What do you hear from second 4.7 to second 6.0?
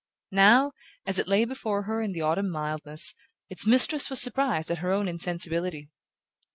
at her own insensibility.